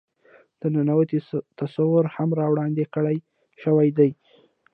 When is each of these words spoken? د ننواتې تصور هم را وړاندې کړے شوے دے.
د 0.59 0.61
ننواتې 0.73 1.19
تصور 1.59 2.03
هم 2.15 2.29
را 2.39 2.45
وړاندې 2.51 2.83
کړے 2.93 3.15
شوے 3.61 3.87
دے. 3.97 4.09